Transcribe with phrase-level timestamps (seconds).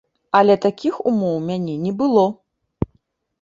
[0.37, 2.25] Але такіх ўмоў у мяне не было.